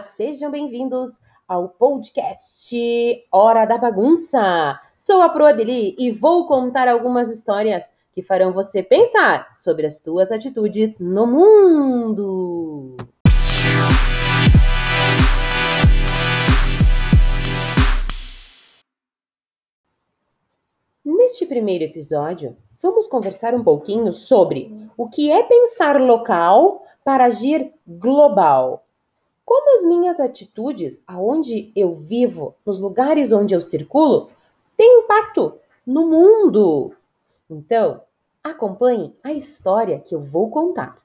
[0.00, 2.76] sejam bem-vindos ao podcast
[3.32, 4.78] Hora da Bagunça.
[4.94, 10.00] Sou a Pro Adeli e vou contar algumas histórias que farão você pensar sobre as
[10.00, 12.96] tuas atitudes no mundo.
[21.04, 27.72] Neste primeiro episódio, vamos conversar um pouquinho sobre o que é pensar local para agir
[27.86, 28.85] global.
[29.46, 34.28] Como as minhas atitudes, aonde eu vivo, nos lugares onde eu circulo,
[34.76, 35.54] têm impacto
[35.86, 36.92] no mundo.
[37.48, 38.02] Então,
[38.42, 41.00] acompanhe a história que eu vou contar.